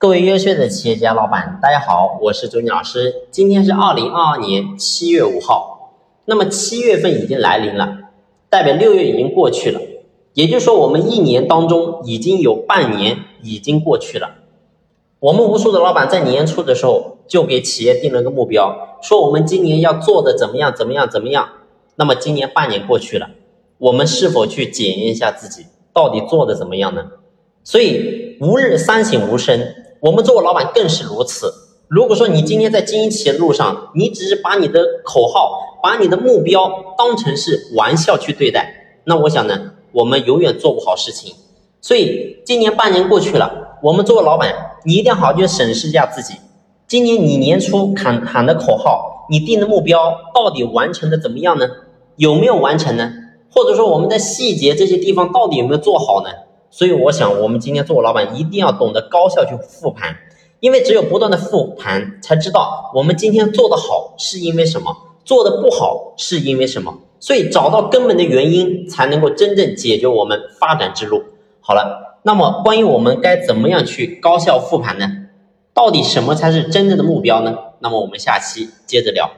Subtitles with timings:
[0.00, 3.12] 各位优秀的企业家老板，大家好，我是周宁老师。
[3.32, 7.98] 今天是二零二二年七月五号，那么七月份已经来临了，
[8.48, 9.80] 代表六月已经过去了，
[10.34, 14.36] 也就是说我们一年当中已经有半年已经过去了。
[15.18, 21.48] 我们无数的老板在年初的时候就给企业定了个目标，说我们今年要做的怎么样怎么样怎么样。
[21.96, 23.30] 那么今年半年过去了，
[23.78, 27.10] 我们是否去检验一下自己到底做的怎么样呢？
[27.64, 29.77] 所以吾日三省吾身。
[30.00, 31.52] 我们作为老板更是如此。
[31.88, 41.34] 如果说你今天在经营企业的路上，你只是把你的口号、把你的目标当成是玩笑去对待，那我想呢，我们永远做不好事情。
[41.80, 46.34] 所以今年半年过去了，我们作为老板，你一定要好好去审视一下自己。
[46.86, 49.98] 今年你年初喊喊的口号，你定的目标
[50.34, 51.68] 到底完成的怎么样呢？
[52.16, 53.12] 有没有完成呢？
[53.50, 56.30] 或者说我们的细节这些地方到底有没有做好呢？
[56.70, 60.16] 所以我想，我们今天做老板一定要懂得高效去复盘，
[60.60, 66.98] 因为只有不断的复盘，才知道我们今天做的好是因为什么，做的不好是因为什么。
[67.20, 71.22] 所以找到根本的原因，才能够真正解决我们发展之路。
[71.60, 75.10] 好了，那么关于我们该怎么样去高效复盘呢？
[75.74, 77.56] 到底什么才是真正的目标呢？
[77.80, 79.30] 那么我们下期接着聊。